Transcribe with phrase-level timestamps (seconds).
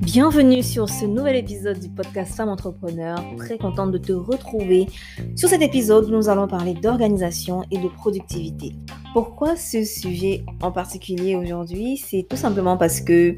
[0.00, 3.18] Bienvenue sur ce nouvel épisode du podcast Femme Entrepreneur.
[3.36, 4.86] Très contente de te retrouver.
[5.36, 8.72] Sur cet épisode, nous allons parler d'organisation et de productivité.
[9.12, 11.96] Pourquoi ce sujet en particulier aujourd'hui?
[11.98, 13.36] C'est tout simplement parce que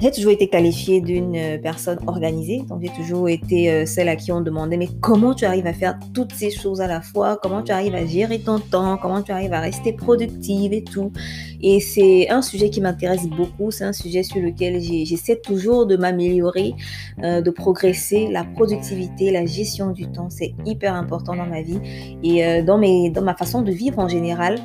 [0.00, 4.16] j'ai toujours été qualifiée d'une euh, personne organisée, donc j'ai toujours été euh, celle à
[4.16, 7.38] qui on demandait mais comment tu arrives à faire toutes ces choses à la fois,
[7.40, 11.12] comment tu arrives à gérer ton temps, comment tu arrives à rester productive et tout?
[11.62, 15.96] Et c'est un sujet qui m'intéresse beaucoup, c'est un sujet sur lequel j'essaie toujours de
[15.96, 16.74] m'améliorer,
[17.22, 18.28] euh, de progresser.
[18.30, 21.78] La productivité, la gestion du temps, c'est hyper important dans ma vie
[22.22, 24.58] et dans, ma façon de vivre en général.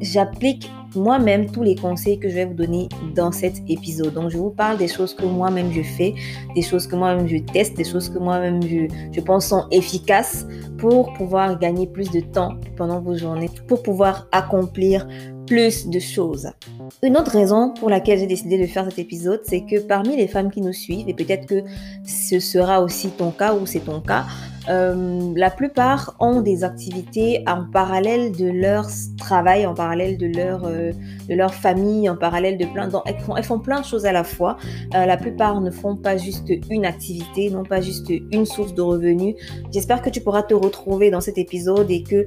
[0.00, 4.14] J'applique moi-même tous les conseils que je vais vous donner dans cet épisode.
[4.14, 6.14] Donc, je vous parle des choses que moi-même je fais,
[6.54, 10.46] des choses que moi-même je teste, des choses que moi-même je, je pense sont efficaces
[10.78, 15.06] pour pouvoir gagner plus de temps pendant vos journées, pour pouvoir accomplir
[15.46, 16.48] plus de choses.
[17.02, 20.28] Une autre raison pour laquelle j'ai décidé de faire cet épisode, c'est que parmi les
[20.28, 21.62] femmes qui nous suivent, et peut-être que
[22.04, 24.24] ce sera aussi ton cas ou c'est ton cas,
[24.68, 28.86] euh, la plupart ont des activités en parallèle de leur
[29.18, 30.92] travail, en parallèle de leur, euh,
[31.28, 32.88] de leur famille, en parallèle de plein...
[32.88, 34.56] Donc, elles, font, elles font plein de choses à la fois.
[34.94, 38.82] Euh, la plupart ne font pas juste une activité, non pas juste une source de
[38.82, 39.34] revenus.
[39.72, 42.26] J'espère que tu pourras te retrouver dans cet épisode et que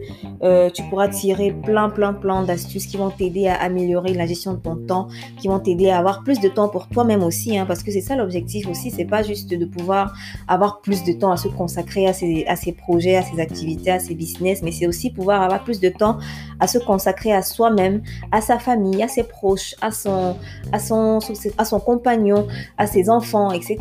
[0.69, 4.59] tu pourras tirer plein, plein, plein d'astuces qui vont t'aider à améliorer la gestion de
[4.59, 5.07] ton temps,
[5.39, 8.01] qui vont t'aider à avoir plus de temps pour toi-même aussi, hein, parce que c'est
[8.01, 10.13] ça l'objectif aussi, c'est pas juste de pouvoir
[10.47, 13.91] avoir plus de temps à se consacrer à ces à ses projets, à ses activités,
[13.91, 16.17] à ses business, mais c'est aussi pouvoir avoir plus de temps
[16.59, 20.35] à se consacrer à soi-même, à sa famille, à ses proches, à son,
[20.71, 21.19] à son,
[21.57, 23.77] à son compagnon, à ses enfants, etc.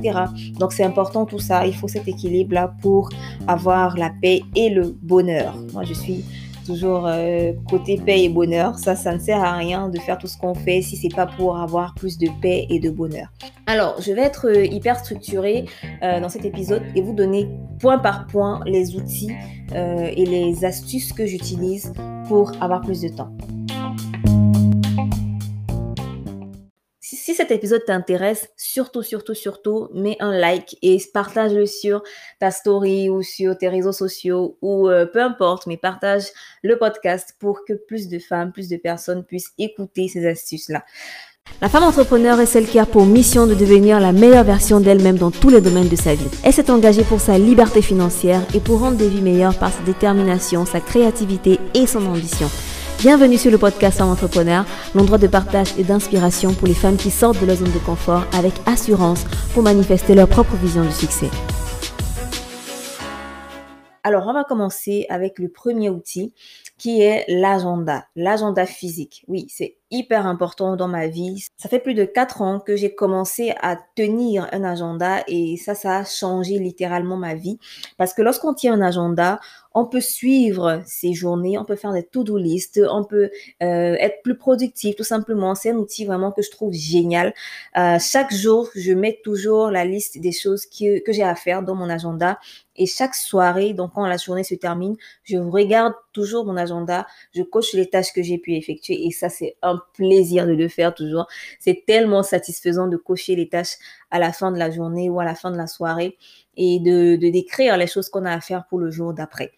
[0.59, 1.67] Donc c'est important tout ça.
[1.67, 3.11] Il faut cet équilibre-là pour
[3.47, 5.55] avoir la paix et le bonheur.
[5.73, 6.25] Moi, je suis
[6.67, 8.79] toujours euh, côté paix et bonheur.
[8.79, 11.27] Ça, ça ne sert à rien de faire tout ce qu'on fait si c'est pas
[11.27, 13.29] pour avoir plus de paix et de bonheur.
[13.67, 15.67] Alors, je vais être euh, hyper structurée
[16.03, 17.49] euh, dans cet épisode et vous donner
[17.81, 19.33] point par point les outils
[19.73, 21.93] et les astuces que j'utilise
[22.29, 23.31] pour avoir plus de temps.
[27.27, 32.05] Si cet épisode t'intéresse, surtout, surtout, surtout, mets un like et partage-le sur
[32.39, 36.23] ta story ou sur tes réseaux sociaux ou euh, peu importe, mais partage
[36.63, 40.85] le podcast pour que plus de femmes, plus de personnes puissent écouter ces astuces-là.
[41.61, 45.19] La femme entrepreneur est celle qui a pour mission de devenir la meilleure version d'elle-même
[45.19, 46.31] dans tous les domaines de sa vie.
[46.45, 49.83] Elle s'est engagée pour sa liberté financière et pour rendre des vies meilleures par sa
[49.83, 52.49] détermination, sa créativité et son ambition.
[53.07, 57.13] Bienvenue sur le podcast Femme Entrepreneur, l'endroit de partage et d'inspiration pour les femmes qui
[57.13, 59.23] sortent de leur zone de confort avec assurance
[59.55, 61.29] pour manifester leur propre vision du succès.
[64.03, 66.35] Alors, on va commencer avec le premier outil
[66.79, 69.25] qui est l'agenda, l'agenda physique.
[69.29, 71.45] Oui, c'est hyper important dans ma vie.
[71.57, 75.75] Ça fait plus de quatre ans que j'ai commencé à tenir un agenda et ça,
[75.75, 77.59] ça a changé littéralement ma vie.
[77.97, 79.41] Parce que lorsqu'on tient un agenda,
[79.75, 83.31] on peut suivre ses journées, on peut faire des to-do list, on peut
[83.63, 85.55] euh, être plus productif tout simplement.
[85.55, 87.35] C'est un outil vraiment que je trouve génial.
[87.77, 91.63] Euh, chaque jour, je mets toujours la liste des choses que, que j'ai à faire
[91.63, 92.39] dans mon agenda.
[92.75, 97.43] Et chaque soirée, donc quand la journée se termine, je regarde toujours mon agenda, je
[97.43, 100.95] coche les tâches que j'ai pu effectuer et ça, c'est un plaisir de le faire
[100.95, 101.27] toujours.
[101.61, 103.77] C'est tellement satisfaisant de cocher les tâches
[104.11, 106.17] à la fin de la journée ou à la fin de la soirée
[106.57, 109.53] et de, décrire les choses qu'on a à faire pour le jour d'après.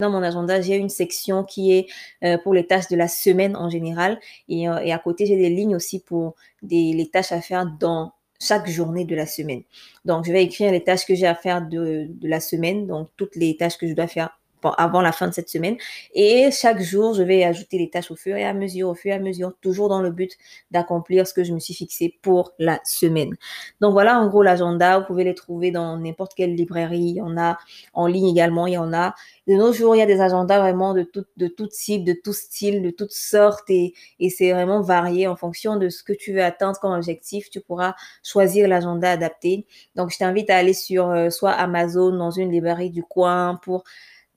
[0.00, 1.86] Dans mon agenda, j'ai une section qui est
[2.24, 5.50] euh, pour les tâches de la semaine en général et, euh, à côté, j'ai des
[5.50, 9.62] lignes aussi pour les tâches à faire dans chaque journée de la semaine.
[10.06, 13.10] Donc, je vais écrire les tâches que j'ai à faire de, de la semaine, donc
[13.18, 14.39] toutes les tâches que je dois faire
[14.76, 15.76] avant la fin de cette semaine.
[16.14, 19.12] Et chaque jour, je vais ajouter les tâches au fur et à mesure, au fur
[19.12, 20.32] et à mesure, toujours dans le but
[20.70, 23.36] d'accomplir ce que je me suis fixé pour la semaine.
[23.80, 24.98] Donc voilà, en gros, l'agenda.
[24.98, 27.00] Vous pouvez les trouver dans n'importe quelle librairie.
[27.00, 27.58] Il y en a
[27.94, 28.66] en ligne également.
[28.66, 29.14] Il y en a.
[29.46, 32.32] De nos jours, il y a des agendas vraiment de tout, de type, de tout
[32.32, 33.68] style, de toutes sortes.
[33.70, 37.50] Et, et c'est vraiment varié en fonction de ce que tu veux atteindre comme objectif.
[37.50, 39.66] Tu pourras choisir l'agenda adapté.
[39.96, 43.84] Donc, je t'invite à aller sur euh, soit Amazon, dans une librairie du coin pour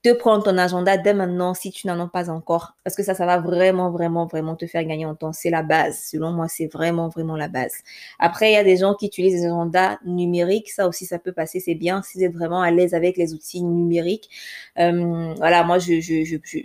[0.03, 2.75] de prendre ton agenda dès maintenant si tu n'en as pas encore.
[2.83, 5.31] Parce que ça, ça va vraiment, vraiment, vraiment te faire gagner en temps.
[5.31, 5.97] C'est la base.
[6.11, 7.71] Selon moi, c'est vraiment, vraiment la base.
[8.19, 10.71] Après, il y a des gens qui utilisent des agendas numériques.
[10.71, 11.61] Ça aussi, ça peut passer.
[11.61, 14.29] C'est bien si vous êtes vraiment à l'aise avec les outils numériques.
[14.77, 16.01] Euh, voilà, moi, j'ai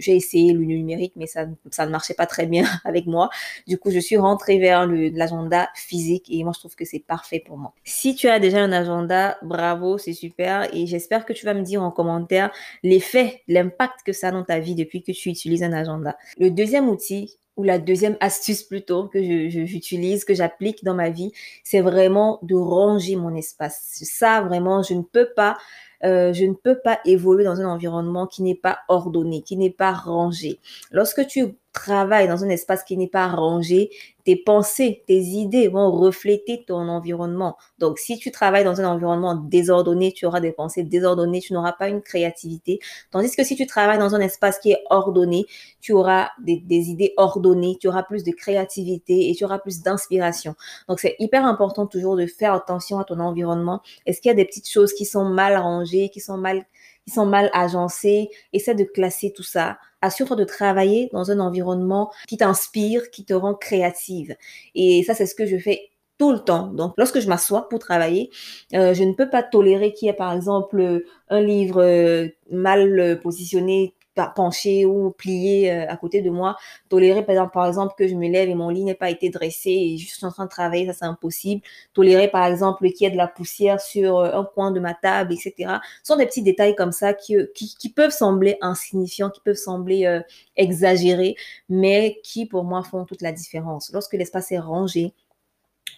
[0.09, 3.31] essayé le numérique, mais ça, ça ne marchait pas très bien avec moi.
[3.69, 7.43] Du coup, je suis rentrée vers l'agenda physique et moi, je trouve que c'est parfait
[7.47, 7.73] pour moi.
[7.85, 10.69] Si tu as déjà un agenda, bravo, c'est super.
[10.75, 12.51] Et j'espère que tu vas me dire en commentaire
[12.83, 16.17] l'effet l'impact que ça a dans ta vie depuis que tu utilises un agenda.
[16.39, 21.33] Le deuxième outil ou la deuxième astuce plutôt que j'utilise, que j'applique dans ma vie,
[21.65, 24.01] c'est vraiment de ranger mon espace.
[24.03, 25.59] Ça, vraiment, je ne peux pas
[26.05, 29.71] euh, je ne peux pas évoluer dans un environnement qui n'est pas ordonné, qui n'est
[29.71, 30.61] pas rangé.
[30.93, 33.91] Lorsque tu travailles dans un espace qui n'est pas rangé,
[34.25, 37.57] tes pensées, tes idées vont refléter ton environnement.
[37.79, 41.73] Donc, si tu travailles dans un environnement désordonné, tu auras des pensées désordonnées, tu n'auras
[41.73, 42.79] pas une créativité.
[43.11, 45.47] Tandis que si tu travailles dans un espace qui est ordonné,
[45.81, 46.61] tu auras des,
[46.91, 50.55] idées ordonnées, tu auras plus de créativité et tu auras plus d'inspiration.
[50.89, 53.81] Donc, c'est hyper important toujours de faire attention à ton environnement.
[54.05, 56.67] Est-ce qu'il y a des petites choses qui sont mal rangées, qui sont mal
[57.07, 58.29] qui sont mal agencées?
[58.53, 59.79] Essaie de classer tout ça.
[60.03, 64.37] Assure-toi de travailler dans un environnement qui t'inspire, qui te rend créative.
[64.75, 66.69] Et ça, c'est ce que je fais tout le temps.
[66.69, 68.31] Donc, lorsque je m'assois pour travailler,
[68.75, 73.21] euh, je ne peux pas tolérer qu'il y ait, par exemple, un livre euh, mal
[73.23, 73.95] positionné
[74.27, 76.57] penché ou plié euh, à côté de moi.
[76.89, 79.99] Tolérer, par exemple, que je me lève et mon lit n'est pas été dressé et
[79.99, 81.63] je suis en train de travailler, ça c'est impossible.
[81.95, 84.95] Tolérer, par exemple, qu'il y ait de la poussière sur euh, un coin de ma
[84.95, 85.77] table, etc.
[86.03, 89.57] Ce sont des petits détails comme ça qui, euh, qui, peuvent sembler insignifiants, qui peuvent
[89.57, 90.21] sembler
[90.57, 91.37] exagérés,
[91.69, 93.91] mais qui, pour moi, font toute la différence.
[93.93, 95.15] Lorsque l'espace est rangé,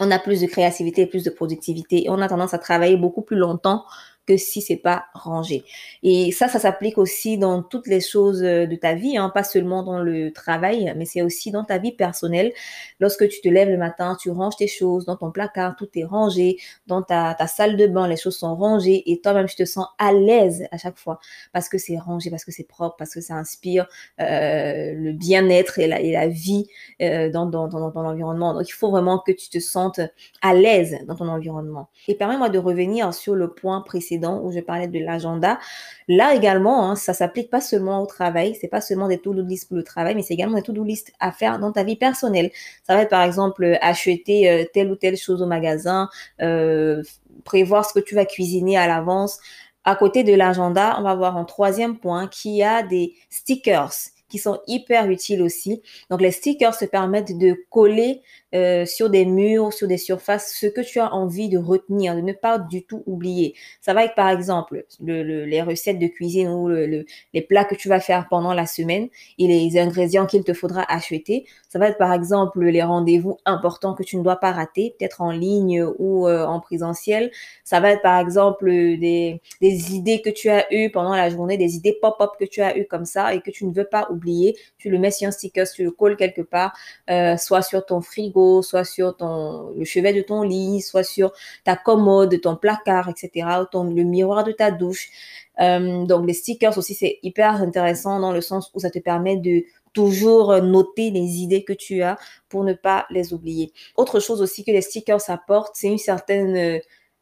[0.01, 3.23] on a plus de créativité, plus de productivité et on a tendance à travailler beaucoup
[3.23, 3.85] plus longtemps
[4.31, 5.65] que si c'est pas rangé.
[6.05, 9.43] Et ça, ça s'applique aussi dans toutes les choses euh, de ta vie, hein, pas
[9.43, 12.53] seulement dans le travail, mais c'est aussi dans ta vie personnelle.
[13.01, 16.05] Lorsque tu te lèves le matin, tu ranges tes choses dans ton placard, tout est
[16.05, 19.87] rangé, dans ta, salle de bain, les choses sont rangées et toi-même, tu te sens
[19.99, 21.19] à l'aise à chaque fois
[21.53, 23.89] parce que c'est rangé, parce que c'est propre, parce que ça inspire
[24.21, 26.69] euh, le bien-être et la, et la vie
[27.03, 27.91] euh, dans, dans, dans.
[27.91, 30.01] Donc, il faut vraiment que tu te sentes
[30.41, 31.89] à l'aise dans ton environnement.
[32.07, 35.59] Et permets-moi de revenir sur le point précédent où je parlais de l'agenda.
[36.09, 39.69] Là également, hein, ça s'applique pas seulement au travail, c'est pas seulement des to-do list
[39.69, 42.51] pour le travail, mais c'est également des to-do list à faire dans ta vie personnelle.
[42.87, 46.09] Ça va être par exemple acheter euh, telle ou telle chose au magasin,
[46.43, 47.03] euh,
[47.45, 49.39] prévoir ce que tu vas cuisiner à l'avance.
[49.85, 53.93] À côté de l'agenda, on va voir un troisième point qui a des stickers
[54.31, 55.83] qui sont hyper utiles aussi.
[56.09, 58.23] Donc les stickers se permettent de coller
[58.55, 62.21] euh, sur des murs, sur des surfaces, ce que tu as envie de retenir, de
[62.21, 63.55] ne pas du tout oublier.
[63.81, 67.77] Ça va être par exemple le, les recettes de cuisine ou le, les plats que
[67.77, 71.47] tu vas faire pendant la semaine et les ingrédients qu'il te faudra acheter.
[71.69, 75.21] Ça va être par exemple les rendez-vous importants que tu ne dois pas rater, peut-être
[75.21, 77.31] en ligne ou euh, en présentiel.
[77.63, 81.57] Ça va être par exemple des, des idées que tu as eues pendant la journée,
[81.57, 84.09] des idées pop-up que tu as eues comme ça et que tu ne veux pas
[84.11, 84.20] oublier.
[84.79, 86.77] Tu le mets sur un sticker, tu le colles quelque part,
[87.11, 91.33] euh, soit sur ton frigo soit sur ton, le chevet de ton lit, soit sur
[91.65, 95.09] ta commode, ton placard, etc., le miroir de ta douche.
[95.61, 99.37] Euh, donc les stickers aussi, c'est hyper intéressant dans le sens où ça te permet
[99.37, 102.17] de toujours noter les idées que tu as
[102.49, 103.73] pour ne pas les oublier.
[103.97, 106.79] Autre chose aussi que les stickers apportent, c'est une certaine euh,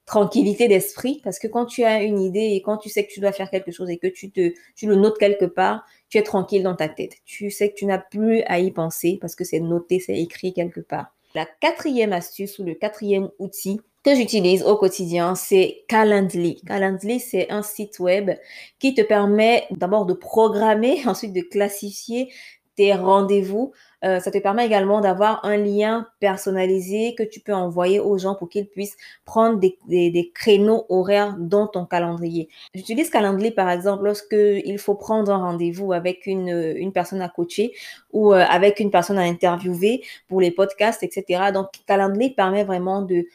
[0.08, 3.20] tranquillité d'esprit parce que quand tu as une idée et quand tu sais que tu
[3.20, 6.22] dois faire quelque chose et que tu te tu le notes quelque part, tu es
[6.22, 7.16] tranquille dans ta tête.
[7.26, 10.54] Tu sais que tu n'as plus à y penser parce que c'est noté, c'est écrit
[10.54, 11.14] quelque part.
[11.34, 16.62] La quatrième astuce ou le quatrième outil que j'utilise au quotidien, c'est Calendly.
[16.66, 18.30] Calendly, c'est un site web
[18.78, 22.32] qui te permet d'abord de programmer, ensuite de classifier
[22.78, 23.72] tes rendez-vous
[24.04, 28.36] euh, ça te permet également d'avoir un lien personnalisé que tu peux envoyer aux gens
[28.36, 32.48] pour qu'ils puissent prendre des, créneaux horaires dans ton calendrier.
[32.74, 37.28] J'utilise Calendly, par exemple, lorsque il faut prendre un rendez-vous avec une, une personne à
[37.28, 37.72] coacher
[38.12, 41.50] ou euh, avec une personne à interviewer pour les podcasts, etc.
[41.52, 43.26] Donc, Calendly permet vraiment de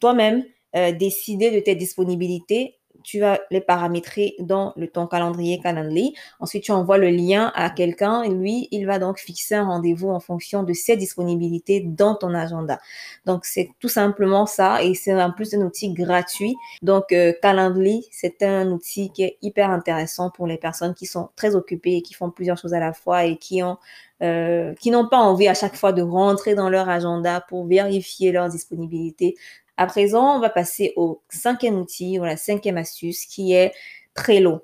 [0.00, 0.44] toi-même
[0.76, 6.14] euh, décider de tes disponibilités tu vas les paramétrer dans le, ton calendrier Calendly.
[6.40, 10.08] Ensuite, tu envoies le lien à quelqu'un et lui, il va donc fixer un rendez-vous
[10.08, 12.80] en fonction de ses disponibilités dans ton agenda.
[13.26, 16.56] Donc, c'est tout simplement ça et c'est en plus un outil gratuit.
[16.82, 21.28] Donc, euh, Calendly, c'est un outil qui est hyper intéressant pour les personnes qui sont
[21.36, 23.76] très occupées et qui font plusieurs choses à la fois et qui ont
[24.22, 28.30] euh, qui n'ont pas envie à chaque fois de rentrer dans leur agenda pour vérifier
[28.30, 29.34] leur disponibilité.
[29.76, 33.72] À présent, on va passer au cinquième outil, ou la cinquième astuce qui est
[34.14, 34.62] Trello.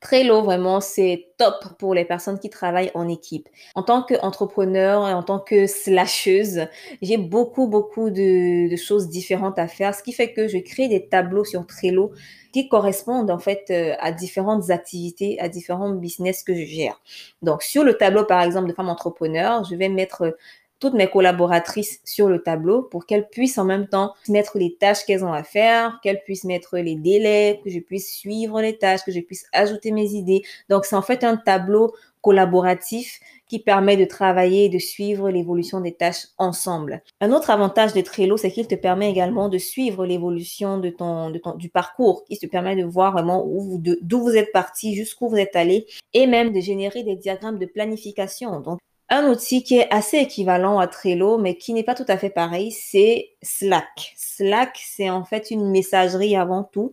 [0.00, 3.48] Trello, vraiment, c'est top pour les personnes qui travaillent en équipe.
[3.74, 6.66] En tant qu'entrepreneur et en tant que slasheuse,
[7.02, 11.06] j'ai beaucoup, beaucoup de, choses différentes à faire, ce qui fait que je crée des
[11.06, 12.12] tableaux sur Trello
[12.52, 17.00] qui correspondent en fait euh, à différentes activités, à différents business que je gère.
[17.42, 20.34] Donc, sur le tableau, par exemple, de femme entrepreneur, je vais mettre
[20.80, 25.04] toutes mes collaboratrices sur le tableau pour qu'elles puissent en même temps mettre les tâches
[25.04, 29.04] qu'elles ont à faire, qu'elles puissent mettre les délais, que je puisse suivre les tâches,
[29.04, 30.42] que je puisse ajouter mes idées.
[30.68, 35.80] Donc, c'est en fait un tableau collaboratif qui permet de travailler et de suivre l'évolution
[35.80, 37.02] des tâches ensemble.
[37.20, 41.30] Un autre avantage de Trello, c'est qu'il te permet également de suivre l'évolution de ton,
[41.30, 45.28] de ton, du parcours, qui te permet de voir vraiment d'où vous êtes parti, jusqu'où
[45.28, 48.60] vous êtes allé, et même de générer des diagrammes de planification.
[48.60, 48.78] Donc,
[49.10, 52.30] un outil qui est assez équivalent à Trello, mais qui n'est pas tout à fait
[52.30, 54.14] pareil, c'est Slack.
[54.16, 56.92] Slack, c'est en fait une messagerie avant tout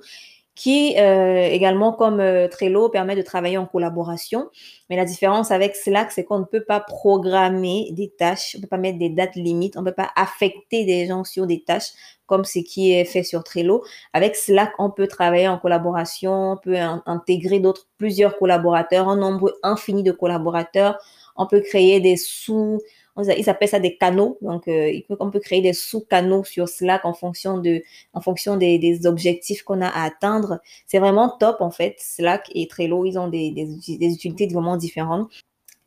[0.57, 4.49] qui euh, également comme euh, Trello permet de travailler en collaboration.
[4.89, 8.63] Mais la différence avec Slack, c'est qu'on ne peut pas programmer des tâches, on ne
[8.63, 11.61] peut pas mettre des dates limites, on ne peut pas affecter des gens sur des
[11.61, 11.91] tâches
[12.25, 13.83] comme ce qui est fait sur Trello.
[14.13, 19.53] Avec Slack, on peut travailler en collaboration, on peut intégrer d'autres, plusieurs collaborateurs, un nombre
[19.61, 20.97] infini de collaborateurs.
[21.37, 22.79] On peut créer des sous,
[23.17, 24.37] ils appellent ça des canaux.
[24.41, 28.77] Donc, euh, on peut créer des sous-canaux sur Slack en fonction de, en fonction des,
[28.79, 30.59] des objectifs qu'on a à atteindre.
[30.85, 31.95] C'est vraiment top, en fait.
[31.99, 33.65] Slack et Trello, ils ont des, des,
[33.97, 35.31] des utilités vraiment différentes.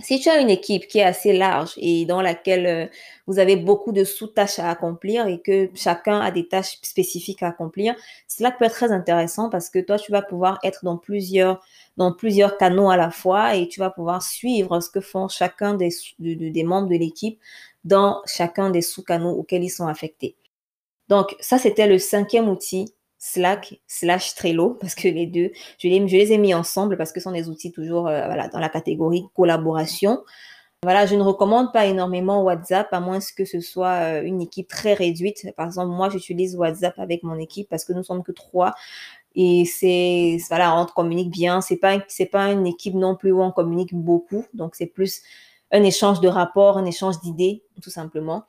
[0.02, 2.87] Si tu as une équipe qui est assez large et dans laquelle euh,
[3.26, 7.49] vous avez beaucoup de sous-tâches à accomplir et que chacun a des tâches spécifiques à
[7.49, 7.95] accomplir,
[8.26, 11.62] cela peut être très intéressant parce que toi, tu vas pouvoir être dans plusieurs,
[11.97, 15.75] dans plusieurs canaux à la fois et tu vas pouvoir suivre ce que font chacun
[15.75, 17.38] des, des membres de l'équipe
[17.85, 20.37] dans chacun des sous-canaux auxquels ils sont affectés.
[21.09, 26.32] Donc, ça, c'était le cinquième outil Slack slash Trello, parce que les deux, je les,
[26.32, 29.26] ai mis ensemble parce que ce sont des outils toujours euh, voilà, dans la catégorie
[29.36, 30.24] collaboration.
[30.82, 34.66] Voilà, je ne recommande pas énormément WhatsApp, à moins que ce soit euh, une équipe
[34.66, 35.46] très réduite.
[35.54, 38.72] Par exemple, moi, j'utilise WhatsApp avec mon équipe parce que nous sommes que trois.
[39.34, 41.60] Et c'est, voilà, on communique bien.
[41.60, 44.46] C'est pas, c'est pas une équipe non plus où on communique beaucoup.
[44.54, 45.20] Donc, c'est plus
[45.70, 48.44] un échange de rapports, un échange d'idées, tout simplement.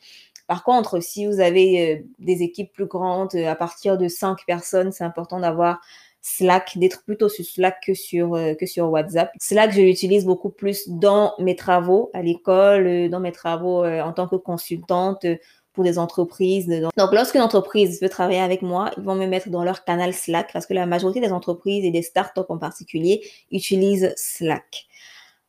[0.48, 4.40] Par contre, si vous avez euh, des équipes plus grandes, euh, à partir de cinq
[4.46, 5.80] personnes, c'est important d'avoir
[6.22, 9.32] Slack, d'être plutôt sur Slack que sur, euh, que sur WhatsApp.
[9.40, 14.28] Slack, je l'utilise beaucoup plus dans mes travaux à l'école, dans mes travaux en tant
[14.28, 15.26] que consultante
[15.74, 16.68] pour des entreprises.
[16.68, 20.52] Donc, lorsqu'une entreprise veut travailler avec moi, ils vont me mettre dans leur canal Slack
[20.54, 23.22] parce que la majorité des entreprises et des startups en particulier
[23.52, 24.86] utilisent Slack.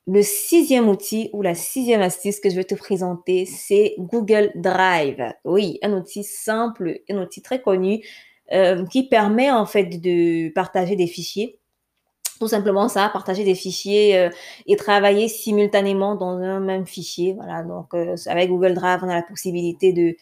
[0.09, 5.33] Le sixième outil ou la sixième astuce que je vais te présenter, c'est Google Drive.
[5.45, 8.05] Oui, un outil simple, un outil très connu
[8.53, 11.61] euh, qui permet en fait de partager des fichiers.
[12.41, 14.31] Tout simplement ça, partager des fichiers euh,
[14.67, 17.35] et travailler simultanément dans un même fichier.
[17.35, 20.17] Voilà, donc euh, avec Google Drive, on a la possibilité de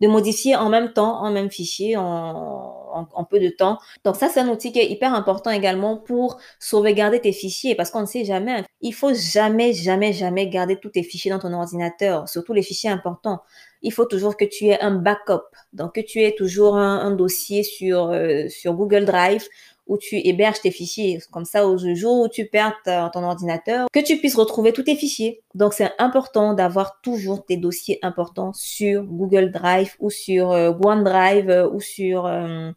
[0.00, 3.78] de modifier en même temps, en même fichier, en, en, peu de temps.
[4.04, 7.90] Donc ça, c'est un outil qui est hyper important également pour sauvegarder tes fichiers parce
[7.90, 8.64] qu'on ne sait jamais.
[8.80, 12.90] Il faut jamais, jamais, jamais garder tous tes fichiers dans ton ordinateur, surtout les fichiers
[12.90, 13.40] importants.
[13.82, 17.12] Il faut toujours que tu aies un backup, donc que tu aies toujours un, un
[17.12, 19.46] dossier sur, euh, sur Google Drive
[19.90, 21.18] où tu héberges tes fichiers.
[21.32, 24.94] Comme ça, au jour où tu perds ton ordinateur, que tu puisses retrouver tous tes
[24.94, 25.42] fichiers.
[25.54, 31.68] Donc, c'est important d'avoir toujours tes dossiers importants sur Google Drive ou sur euh, OneDrive
[31.72, 32.70] ou sur euh,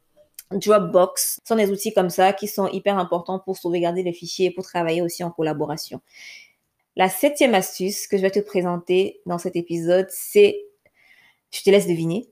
[0.60, 1.42] Dropbox.
[1.46, 4.64] Sont des outils comme ça qui sont hyper importants pour sauvegarder les fichiers et pour
[4.64, 6.02] travailler aussi en collaboration.
[6.96, 10.60] La septième astuce que je vais te présenter dans cet épisode, c'est,
[11.52, 12.30] je te laisse deviner,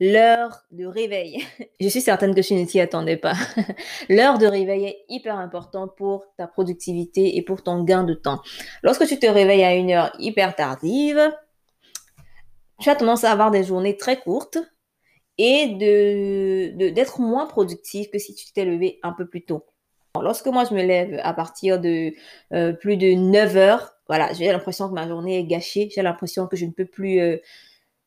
[0.00, 1.42] l'heure de réveil.
[1.80, 3.34] Je suis certaine que tu ne t'y attendais pas.
[4.08, 8.42] l'heure de réveil est hyper important pour ta productivité et pour ton gain de temps.
[8.82, 11.32] Lorsque tu te réveilles à une heure hyper tardive,
[12.80, 14.58] tu as tendance à avoir des journées très courtes
[15.38, 19.64] et de, d'être moins productif que si tu t'es levé un peu plus tôt.
[20.20, 22.12] Lorsque moi je me lève à partir de
[22.52, 26.46] euh, plus de 9 heures, voilà, j'ai l'impression que ma journée est gâchée, j'ai l'impression
[26.46, 27.36] que je ne peux plus euh,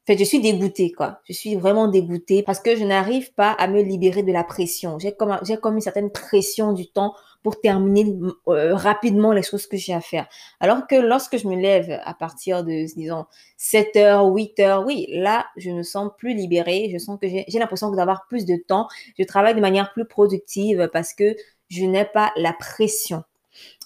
[0.10, 1.22] fait, je suis dégoûtée, quoi.
[1.26, 4.98] Je suis vraiment dégoûtée parce que je n'arrive pas à me libérer de la pression.
[4.98, 7.14] J'ai comme, j'ai comme une certaine pression du temps
[7.44, 10.28] pour terminer euh, rapidement les choses que j'ai à faire.
[10.60, 13.26] Alors que lorsque je me lève à partir de, disons,
[13.58, 16.90] 7 heures, 8 heures, oui, là, je me sens plus libérée.
[16.92, 18.88] Je sens que j'ai, j'ai l'impression d'avoir plus de temps.
[19.18, 21.36] Je travaille de manière plus productive parce que
[21.70, 23.24] je n'ai pas la pression.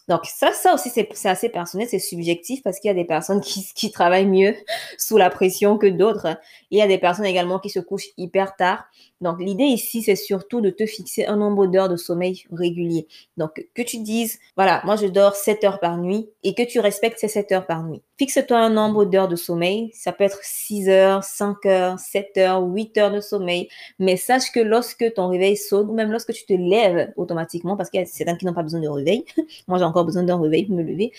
[0.10, 3.42] Donc ça, ça aussi, c'est assez personnel, c'est subjectif parce qu'il y a des personnes
[3.42, 4.56] qui, qui travaillent mieux
[4.98, 6.38] sous la pression que d'autres.
[6.72, 8.86] Il y a des personnes également qui se couchent hyper tard.
[9.24, 13.08] Donc l'idée ici, c'est surtout de te fixer un nombre d'heures de sommeil régulier.
[13.38, 16.82] Donc que tu dises, voilà, moi je dors 7 heures par nuit et que tu
[16.82, 18.02] respectes ces 7 heures par nuit.
[18.18, 19.92] Fixe-toi un nombre d'heures de sommeil.
[19.94, 23.70] Ça peut être 6 heures, 5 heures, 7 heures, 8 heures de sommeil.
[23.98, 27.90] Mais sache que lorsque ton réveil sonne ou même lorsque tu te lèves automatiquement, parce
[27.90, 29.24] qu'il y a certains qui n'ont pas besoin de réveil.
[29.68, 31.14] moi j'ai encore besoin d'un réveil pour me lever.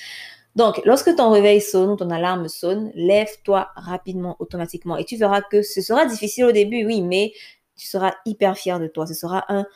[0.57, 4.97] Donc, lorsque ton réveil sonne ou ton alarme sonne, lève-toi rapidement, automatiquement.
[4.97, 7.33] Et tu verras que ce sera difficile au début, oui, mais
[7.77, 9.07] tu seras hyper fier de toi.
[9.07, 9.67] Ce sera un,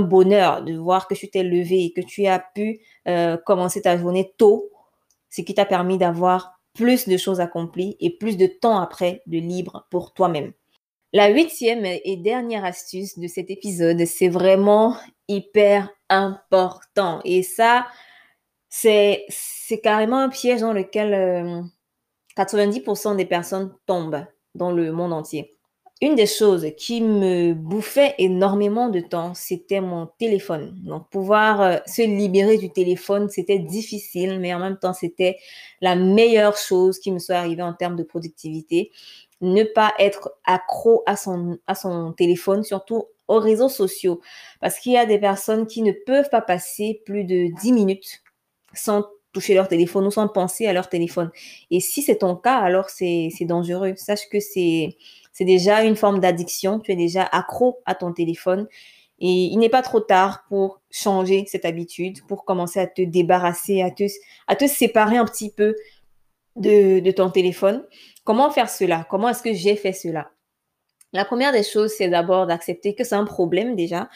[0.00, 3.96] bonheur de voir que tu t'es levé et que tu as pu euh, commencer ta
[3.96, 4.70] journée tôt
[5.30, 9.38] ce qui t'a permis d'avoir plus de choses accomplies et plus de temps après de
[9.38, 10.52] libre pour toi-même.
[11.12, 14.96] La huitième et dernière astuce de cet épisode, c'est vraiment
[15.28, 17.20] hyper important.
[17.24, 17.86] Et ça,
[18.68, 21.64] c'est, c'est carrément un piège dans lequel
[22.36, 25.55] 90% euh, des personnes tombent dans le monde entier.
[26.02, 30.74] Une des choses qui me bouffait énormément de temps, c'était mon téléphone.
[30.84, 35.38] Donc, pouvoir euh, se libérer du téléphone, c'était difficile, mais en même temps, c'était
[35.80, 38.90] la meilleure chose qui me soit arrivée en termes de productivité.
[39.40, 44.20] Ne pas être accro à son, à son téléphone, surtout aux réseaux sociaux.
[44.60, 48.22] Parce qu'il y a des personnes qui ne peuvent pas passer plus de 10 minutes
[48.74, 51.30] sans toucher leur téléphone ou sans penser à leur téléphone.
[51.70, 53.94] Et si c'est ton cas, alors c'est dangereux.
[53.96, 54.96] Sache que c'est
[55.44, 56.80] déjà une forme d'addiction.
[56.80, 58.66] Tu es déjà accro à ton téléphone.
[59.18, 63.82] Et il n'est pas trop tard pour changer cette habitude, pour commencer à te débarrasser,
[63.82, 65.74] à te, séparer un petit peu
[66.56, 67.84] de, de ton téléphone.
[68.24, 69.06] Comment faire cela?
[69.08, 70.30] Comment est-ce que j'ai fait cela?
[71.12, 74.10] La première des choses, c'est d'abord d'accepter que c'est un problème déjà.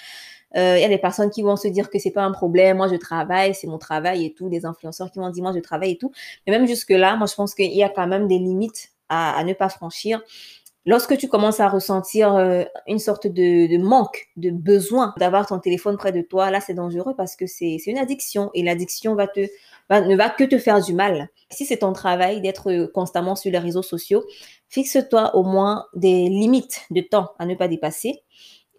[0.57, 2.79] Euh, il y a des personnes qui vont se dire que c'est pas un problème,
[2.79, 5.61] moi je travaille, c'est mon travail et tout, des influenceurs qui vont dire moi je
[5.61, 6.11] travaille et tout.
[6.47, 9.53] Mais même jusque-là, moi je pense qu'il y a quand même des limites à, ne
[9.53, 10.23] pas franchir.
[10.87, 15.99] Lorsque tu commences à ressentir euh, une sorte de, manque, de besoin d'avoir ton téléphone
[15.99, 19.41] près de toi, là c'est dangereux parce que c'est une addiction et l'addiction va te
[19.91, 21.29] ne va que te faire du mal.
[21.51, 24.25] Si c'est ton travail d'être constamment sur les réseaux sociaux,
[24.69, 28.23] fixe-toi au moins des limites de temps à ne pas dépasser.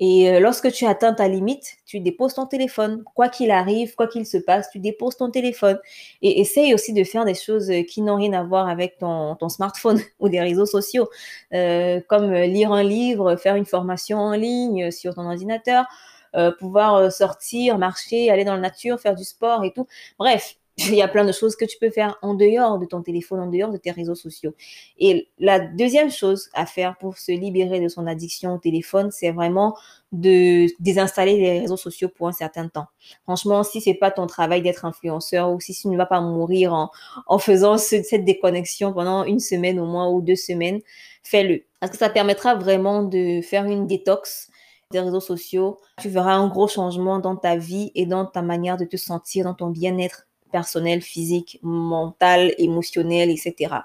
[0.03, 3.03] Et euh, lorsque tu atteins ta limite, tu déposes ton téléphone.
[3.13, 5.79] Quoi qu'il arrive, quoi qu'il se passe, tu déposes ton téléphone.
[6.23, 9.37] Et essaye aussi de faire des choses euh, qui n'ont rien à voir avec ton,
[9.47, 11.07] smartphone ou des réseaux sociaux,
[11.53, 15.85] euh, comme lire un livre, faire une formation en ligne sur ton ordinateur,
[16.59, 19.85] pouvoir sortir, marcher, aller dans la nature, faire du sport et tout.
[20.17, 20.55] Bref,
[20.89, 23.39] il y a plein de choses que tu peux faire en dehors de ton téléphone,
[23.39, 24.53] en dehors de tes réseaux sociaux.
[24.97, 29.31] Et la deuxième chose à faire pour se libérer de son addiction au téléphone, c'est
[29.31, 29.75] vraiment
[30.11, 32.87] de désinstaller les réseaux sociaux pour un certain temps.
[33.23, 36.73] Franchement, si c'est pas ton travail d'être influenceur ou si tu ne vas pas mourir
[36.73, 36.89] en,
[37.27, 40.81] en faisant cette déconnexion pendant une semaine au moins ou deux semaines,
[41.23, 41.63] fais-le.
[41.79, 44.49] Parce que ça permettra vraiment de faire une détox
[44.91, 45.79] des réseaux sociaux.
[45.99, 49.45] Tu verras un gros changement dans ta vie et dans ta manière de te sentir,
[49.45, 53.83] dans ton bien-être personnel, physique, mental, émotionnel, etc.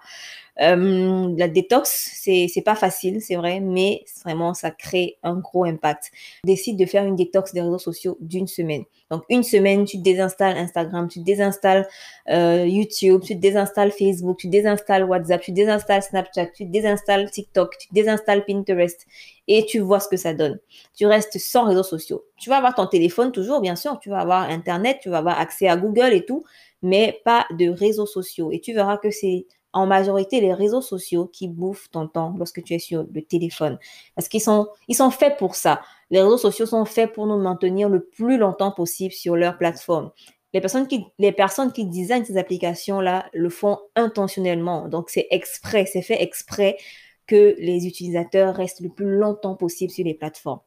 [0.61, 6.11] Euh, la détox, c'est pas facile, c'est vrai, mais vraiment ça crée un gros impact.
[6.45, 8.85] Décide de faire une détox des réseaux sociaux d'une semaine.
[9.11, 11.87] Donc une semaine, tu désinstalles Instagram, tu désinstalles
[12.31, 17.88] euh, YouTube, tu désinstalles Facebook, tu désinstalles WhatsApp, tu désinstalles Snapchat, tu désinstalles TikTok, tu
[17.92, 19.07] désinstalles Pinterest
[19.49, 20.59] et tu vois ce que ça donne.
[20.97, 22.25] Tu restes sans réseaux sociaux.
[22.38, 25.38] Tu vas avoir ton téléphone toujours, bien sûr, tu vas avoir Internet, tu vas avoir
[25.38, 26.45] accès à Google et tout,
[26.83, 28.51] mais pas de réseaux sociaux.
[28.51, 32.65] Et tu verras que c'est en majorité les réseaux sociaux qui bouffent ton temps lorsque
[32.65, 33.79] tu es sur le téléphone.
[34.15, 35.83] Parce qu'ils sont, ils sont faits pour ça.
[36.11, 40.12] Les réseaux sociaux sont faits pour nous maintenir le plus longtemps possible sur leur plateforme.
[40.55, 44.89] Les personnes qui, les personnes designent ces applications-là le font intentionnellement.
[44.89, 46.79] Donc, c'est exprès, c'est fait exprès
[47.27, 50.61] que les utilisateurs restent le plus longtemps possible sur les plateformes.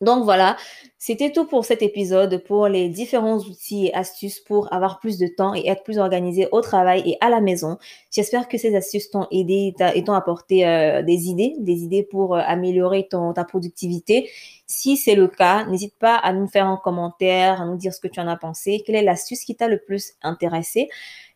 [0.00, 0.56] Donc voilà,
[0.96, 5.26] c'était tout pour cet épisode, pour les différents outils et astuces pour avoir plus de
[5.26, 7.76] temps et être plus organisé au travail et à la maison.
[8.10, 12.34] J'espère que ces astuces t'ont aidé et t'ont apporté euh, des idées, des idées pour
[12.34, 14.30] euh, améliorer ton, ta productivité.
[14.66, 18.00] Si c'est le cas, n'hésite pas à nous faire un commentaire, à nous dire ce
[18.00, 20.88] que tu en as pensé, quelle est l'astuce qui t'a le plus intéressé.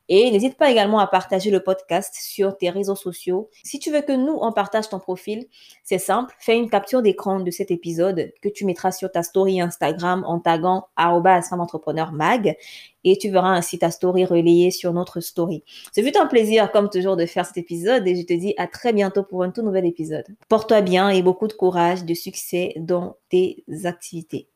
[0.09, 3.49] Et n'hésite pas également à partager le podcast sur tes réseaux sociaux.
[3.65, 5.47] Si tu veux que nous, on partage ton profil,
[5.83, 6.35] c'est simple.
[6.39, 10.41] Fais une capture d'écran de cet épisode que tu mettras sur ta story Instagram en
[10.41, 10.89] taguant
[12.13, 12.57] mag
[13.05, 15.65] et tu verras ainsi ta story relayée sur notre story.
[15.95, 18.67] Ce fut un plaisir, comme toujours, de faire cet épisode et je te dis à
[18.67, 20.27] très bientôt pour un tout nouvel épisode.
[20.49, 24.49] Porte-toi bien et beaucoup de courage, de succès dans tes activités.